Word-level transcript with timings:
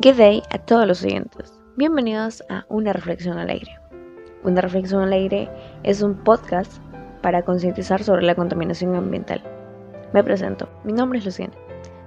Good 0.00 0.16
day 0.16 0.42
a 0.50 0.58
todos 0.58 0.88
los 0.88 1.04
oyentes. 1.04 1.56
Bienvenidos 1.76 2.42
a 2.48 2.66
Una 2.68 2.92
Reflexión 2.92 3.38
al 3.38 3.48
Aire. 3.48 3.78
Una 4.42 4.60
Reflexión 4.60 5.02
al 5.02 5.12
Aire 5.12 5.48
es 5.84 6.02
un 6.02 6.16
podcast 6.24 6.82
para 7.22 7.42
concientizar 7.42 8.02
sobre 8.02 8.22
la 8.22 8.34
contaminación 8.34 8.96
ambiental. 8.96 9.40
Me 10.12 10.24
presento, 10.24 10.68
mi 10.82 10.92
nombre 10.92 11.20
es 11.20 11.24
Luciana, 11.24 11.54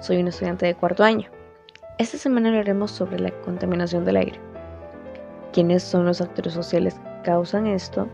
soy 0.00 0.16
un 0.16 0.28
estudiante 0.28 0.64
de 0.64 0.74
cuarto 0.74 1.04
año. 1.04 1.28
Esta 1.98 2.16
semana 2.16 2.48
hablaremos 2.48 2.90
sobre 2.90 3.20
la 3.20 3.30
contaminación 3.42 4.06
del 4.06 4.16
aire. 4.16 4.40
¿Quiénes 5.52 5.82
son 5.82 6.06
los 6.06 6.22
actores 6.22 6.54
sociales 6.54 6.94
que 6.94 7.22
causan 7.24 7.66
esto? 7.66 8.08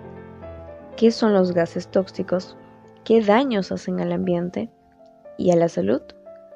¿Qué 0.96 1.12
son 1.12 1.32
los 1.32 1.54
gases 1.54 1.86
tóxicos? 1.86 2.56
¿Qué 3.04 3.22
daños 3.22 3.70
hacen 3.70 4.00
al 4.00 4.10
ambiente 4.10 4.68
y 5.38 5.52
a 5.52 5.56
la 5.56 5.68
salud? 5.68 6.02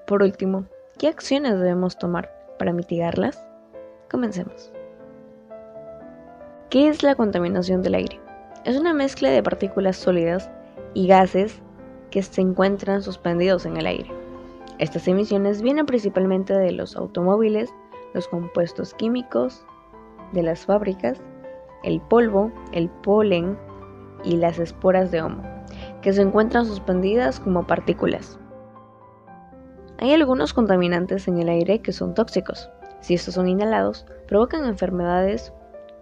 Por 0.04 0.24
último, 0.24 0.64
¿qué 0.98 1.06
acciones 1.06 1.60
debemos 1.60 1.96
tomar 1.96 2.43
para 2.64 2.72
mitigarlas? 2.72 3.46
Comencemos. 4.10 4.72
¿Qué 6.70 6.88
es 6.88 7.02
la 7.02 7.14
contaminación 7.14 7.82
del 7.82 7.94
aire? 7.94 8.18
Es 8.64 8.78
una 8.78 8.94
mezcla 8.94 9.28
de 9.28 9.42
partículas 9.42 9.98
sólidas 9.98 10.50
y 10.94 11.06
gases 11.06 11.60
que 12.10 12.22
se 12.22 12.40
encuentran 12.40 13.02
suspendidos 13.02 13.66
en 13.66 13.76
el 13.76 13.84
aire. 13.84 14.10
Estas 14.78 15.06
emisiones 15.08 15.60
vienen 15.60 15.84
principalmente 15.84 16.54
de 16.54 16.72
los 16.72 16.96
automóviles, 16.96 17.68
los 18.14 18.28
compuestos 18.28 18.94
químicos, 18.94 19.66
de 20.32 20.42
las 20.42 20.64
fábricas, 20.64 21.20
el 21.82 22.00
polvo, 22.00 22.50
el 22.72 22.88
polen 22.88 23.58
y 24.24 24.38
las 24.38 24.58
esporas 24.58 25.10
de 25.10 25.20
homo, 25.20 25.42
que 26.00 26.14
se 26.14 26.22
encuentran 26.22 26.64
suspendidas 26.64 27.40
como 27.40 27.66
partículas. 27.66 28.38
Hay 29.98 30.12
algunos 30.12 30.52
contaminantes 30.52 31.28
en 31.28 31.38
el 31.38 31.48
aire 31.48 31.80
que 31.80 31.92
son 31.92 32.14
tóxicos. 32.14 32.68
Si 33.00 33.14
estos 33.14 33.34
son 33.34 33.48
inhalados, 33.48 34.06
provocan 34.26 34.64
enfermedades 34.64 35.52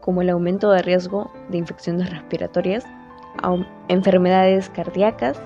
como 0.00 0.23
el 0.23 0.30
aumento 0.30 0.70
de 0.70 0.83
riesgo 0.83 1.30
de 1.50 1.58
infecciones 1.58 2.11
respiratorias, 2.11 2.84
enfermedades 3.89 4.70
cardíacas, 4.70 5.41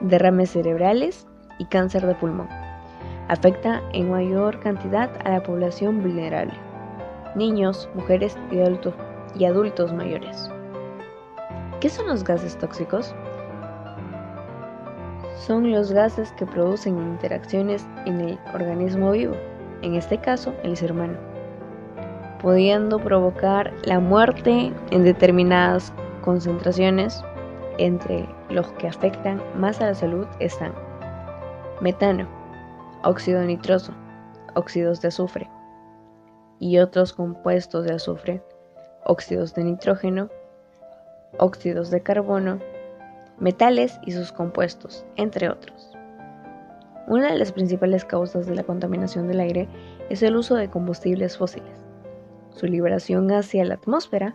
derrames 0.00 0.50
cerebrales 0.50 1.26
y 1.58 1.66
cáncer 1.66 2.06
de 2.06 2.14
pulmón. 2.16 2.48
Afecta 3.28 3.82
en 3.92 4.10
mayor 4.10 4.58
cantidad 4.60 5.10
a 5.24 5.30
la 5.30 5.42
población 5.42 6.02
vulnerable, 6.02 6.54
niños, 7.36 7.88
mujeres 7.94 8.36
y 8.50 8.58
adultos, 8.58 8.94
y 9.36 9.44
adultos 9.44 9.92
mayores. 9.92 10.50
¿Qué 11.80 11.88
son 11.88 12.06
los 12.08 12.24
gases 12.24 12.58
tóxicos? 12.58 13.14
Son 15.36 15.70
los 15.70 15.92
gases 15.92 16.32
que 16.32 16.46
producen 16.46 16.96
interacciones 16.98 17.86
en 18.06 18.20
el 18.20 18.38
organismo 18.54 19.12
vivo, 19.12 19.34
en 19.82 19.94
este 19.94 20.18
caso 20.18 20.54
el 20.62 20.76
ser 20.76 20.92
humano, 20.92 21.18
pudiendo 22.40 22.98
provocar 22.98 23.72
la 23.84 24.00
muerte 24.00 24.72
en 24.90 25.04
determinadas 25.04 25.92
concentraciones. 26.22 27.22
Entre 27.76 28.28
los 28.50 28.70
que 28.74 28.86
afectan 28.86 29.42
más 29.56 29.80
a 29.80 29.86
la 29.86 29.94
salud 29.96 30.28
están 30.38 30.72
metano, 31.80 32.28
óxido 33.02 33.42
nitroso, 33.42 33.92
óxidos 34.54 35.00
de 35.00 35.08
azufre 35.08 35.50
y 36.60 36.78
otros 36.78 37.12
compuestos 37.12 37.84
de 37.84 37.94
azufre, 37.94 38.42
óxidos 39.04 39.54
de 39.54 39.64
nitrógeno, 39.64 40.28
óxidos 41.38 41.90
de 41.90 42.00
carbono, 42.00 42.60
metales 43.38 43.98
y 44.04 44.12
sus 44.12 44.32
compuestos, 44.32 45.04
entre 45.16 45.48
otros. 45.48 45.94
Una 47.06 47.30
de 47.30 47.38
las 47.38 47.52
principales 47.52 48.04
causas 48.04 48.46
de 48.46 48.54
la 48.54 48.64
contaminación 48.64 49.28
del 49.28 49.40
aire 49.40 49.68
es 50.08 50.22
el 50.22 50.36
uso 50.36 50.54
de 50.54 50.70
combustibles 50.70 51.36
fósiles. 51.36 51.84
Su 52.50 52.66
liberación 52.66 53.30
hacia 53.30 53.64
la 53.64 53.74
atmósfera 53.74 54.34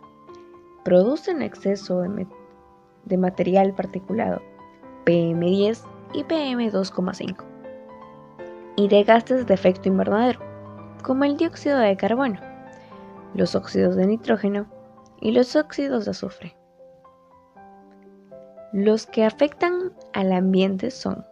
produce 0.83 1.33
un 1.33 1.41
exceso 1.41 2.01
de, 2.01 3.17
material 3.17 3.73
particulado, 3.73 4.41
PM10 5.05 5.79
y 6.13 6.23
PM2,5, 6.23 7.43
y 8.75 8.87
de 8.87 9.03
gases 9.03 9.47
de 9.47 9.53
efecto 9.53 9.89
invernadero, 9.89 10.39
como 11.01 11.23
el 11.23 11.37
dióxido 11.37 11.79
de 11.79 11.97
carbono, 11.97 12.39
los 13.33 13.55
óxidos 13.55 13.95
de 13.95 14.05
nitrógeno 14.05 14.67
y 15.21 15.31
los 15.31 15.55
óxidos 15.55 16.05
de 16.05 16.11
azufre. 16.11 16.58
Los 18.71 19.07
que 19.07 19.25
afectan 19.25 19.93
al 20.13 20.31
ambiente 20.31 20.91
son 20.91 21.25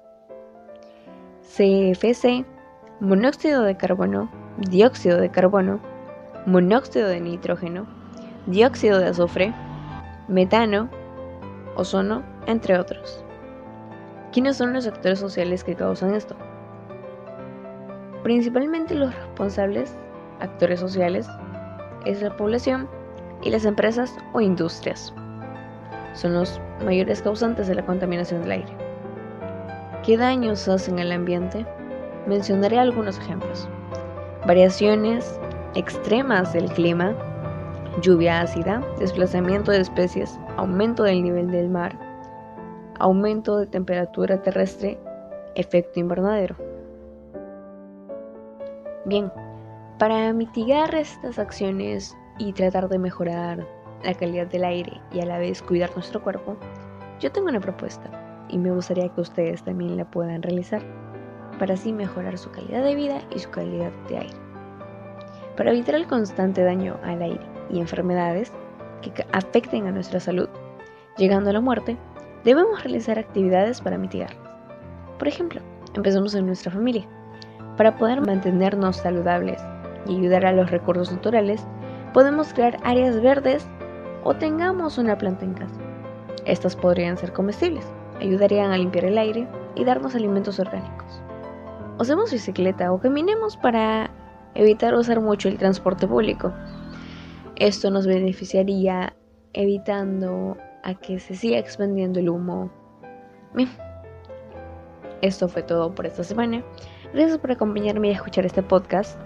CFC, 1.43 2.47
monóxido 2.99 3.61
de 3.61 3.77
carbono, 3.77 4.31
dióxido 4.57 5.21
de 5.21 5.29
carbono, 5.29 5.79
monóxido 6.47 7.07
de 7.07 7.21
nitrógeno, 7.21 7.85
dióxido 8.47 8.97
de 8.97 9.09
azufre, 9.09 9.53
metano, 10.27 10.89
ozono, 11.75 12.23
entre 12.47 12.79
otros. 12.79 13.23
¿Quiénes 14.31 14.57
son 14.57 14.73
los 14.73 14.87
actores 14.87 15.19
sociales 15.19 15.63
que 15.63 15.75
causan 15.75 16.15
esto? 16.15 16.35
Principalmente 18.23 18.95
los 18.95 19.15
responsables, 19.15 19.95
actores 20.39 20.79
sociales, 20.79 21.27
es 22.03 22.19
la 22.19 22.35
población 22.35 22.89
y 23.43 23.51
las 23.51 23.63
empresas 23.63 24.11
o 24.33 24.41
industrias 24.41 25.13
son 26.17 26.33
los 26.33 26.59
mayores 26.83 27.21
causantes 27.21 27.67
de 27.67 27.75
la 27.75 27.85
contaminación 27.85 28.41
del 28.41 28.51
aire. 28.51 28.77
¿Qué 30.03 30.17
daños 30.17 30.67
hacen 30.67 30.99
al 30.99 31.11
ambiente? 31.11 31.65
Mencionaré 32.25 32.79
algunos 32.79 33.17
ejemplos. 33.19 33.67
Variaciones 34.45 35.39
extremas 35.75 36.53
del 36.53 36.71
clima, 36.71 37.15
lluvia 38.01 38.41
ácida, 38.41 38.81
desplazamiento 38.99 39.71
de 39.71 39.81
especies, 39.81 40.39
aumento 40.57 41.03
del 41.03 41.23
nivel 41.23 41.51
del 41.51 41.69
mar, 41.69 41.97
aumento 42.99 43.57
de 43.57 43.67
temperatura 43.67 44.41
terrestre, 44.41 44.99
efecto 45.55 45.99
invernadero. 45.99 46.55
Bien, 49.05 49.31
para 49.99 50.33
mitigar 50.33 50.93
estas 50.95 51.37
acciones 51.37 52.15
y 52.39 52.53
tratar 52.53 52.89
de 52.89 52.99
mejorar 52.99 53.76
la 54.07 54.13
calidad 54.13 54.47
del 54.47 54.63
aire 54.63 55.01
y 55.11 55.19
a 55.19 55.25
la 55.25 55.37
vez 55.37 55.61
cuidar 55.61 55.91
nuestro 55.93 56.23
cuerpo, 56.23 56.55
yo 57.19 57.29
tengo 57.29 57.49
una 57.49 57.59
propuesta 57.59 58.09
y 58.47 58.57
me 58.57 58.71
gustaría 58.71 59.09
que 59.09 59.19
ustedes 59.19 59.61
también 59.63 59.97
la 59.97 60.05
puedan 60.05 60.41
realizar 60.41 60.81
para 61.59 61.73
así 61.73 61.91
mejorar 61.91 62.37
su 62.37 62.49
calidad 62.49 62.85
de 62.85 62.95
vida 62.95 63.19
y 63.35 63.39
su 63.39 63.49
calidad 63.49 63.91
de 64.07 64.19
aire. 64.19 64.35
Para 65.57 65.71
evitar 65.71 65.95
el 65.95 66.07
constante 66.07 66.63
daño 66.63 66.97
al 67.03 67.21
aire 67.21 67.45
y 67.69 67.81
enfermedades 67.81 68.53
que 69.01 69.11
afecten 69.33 69.87
a 69.87 69.91
nuestra 69.91 70.21
salud, 70.21 70.47
llegando 71.17 71.49
a 71.49 71.53
la 71.53 71.61
muerte, 71.61 71.97
debemos 72.45 72.81
realizar 72.83 73.19
actividades 73.19 73.81
para 73.81 73.97
mitigarlas. 73.97 74.39
Por 75.19 75.27
ejemplo, 75.27 75.59
empezamos 75.95 76.33
en 76.33 76.45
nuestra 76.45 76.71
familia. 76.71 77.05
Para 77.75 77.97
poder 77.97 78.21
mantenernos 78.21 78.97
saludables 78.97 79.61
y 80.07 80.15
ayudar 80.15 80.45
a 80.45 80.53
los 80.53 80.71
recursos 80.71 81.11
naturales, 81.11 81.67
podemos 82.13 82.53
crear 82.53 82.77
áreas 82.83 83.21
verdes 83.21 83.67
o 84.27 84.33
tengamos 84.35 84.97
una 84.97 85.17
planta 85.17 85.45
en 85.45 85.53
casa. 85.53 85.79
Estas 86.43 86.75
podrían 86.75 87.17
ser 87.17 87.31
comestibles, 87.31 87.85
ayudarían 88.19 88.71
a 88.71 88.77
limpiar 88.77 89.05
el 89.05 89.17
aire 89.17 89.47
y 89.73 89.85
darnos 89.85 90.15
alimentos 90.15 90.59
orgánicos. 90.59 91.21
Usemos 91.97 92.33
bicicleta 92.33 92.91
o 92.91 92.99
caminemos 92.99 93.55
para 93.55 94.11
evitar 94.53 94.93
usar 94.95 95.21
mucho 95.21 95.47
el 95.47 95.57
transporte 95.57 96.07
público. 96.07 96.51
Esto 97.55 97.89
nos 97.89 98.05
beneficiaría 98.05 99.15
evitando 99.53 100.57
a 100.83 100.93
que 100.93 101.19
se 101.19 101.33
siga 101.33 101.57
expandiendo 101.57 102.19
el 102.19 102.27
humo. 102.27 102.69
Bien, 103.53 103.69
esto 105.21 105.47
fue 105.47 105.63
todo 105.63 105.95
por 105.95 106.05
esta 106.05 106.25
semana. 106.25 106.65
Gracias 107.13 107.37
por 107.37 107.51
acompañarme 107.51 108.09
y 108.09 108.11
escuchar 108.11 108.45
este 108.45 108.61
podcast. 108.61 109.17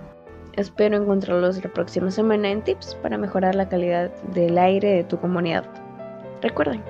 Espero 0.58 0.98
encontrarlos 0.98 1.64
la 1.64 1.72
próxima 1.72 2.12
semana 2.12 2.50
en 2.50 2.62
tips 2.62 2.96
para 2.96 3.18
mejorar 3.18 3.56
la 3.56 3.70
calidad 3.70 4.12
del 4.34 4.58
aire 4.58 4.90
de 4.96 5.04
tu 5.06 5.18
comunidad. 5.18 5.64
Recuerden, 6.42 6.84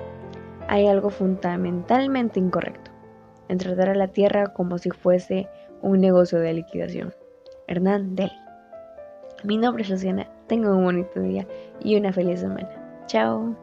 hay 0.68 0.88
algo 0.88 1.10
fundamentalmente 1.10 2.40
incorrecto 2.40 2.90
en 3.48 3.58
tratar 3.58 3.90
a 3.90 3.94
la 3.94 4.08
Tierra 4.08 4.52
como 4.52 4.78
si 4.78 4.90
fuese 4.90 5.48
un 5.80 6.00
negocio 6.00 6.40
de 6.40 6.54
liquidación. 6.54 7.14
Hernán 7.68 8.16
Deli. 8.16 8.32
Mi 9.44 9.56
nombre 9.56 9.82
es 9.82 9.90
Luciana, 9.90 10.28
tengan 10.48 10.72
un 10.72 10.84
bonito 10.84 11.20
día 11.20 11.46
y 11.80 11.96
una 11.96 12.12
feliz 12.12 12.40
semana. 12.40 13.04
Chao. 13.06 13.56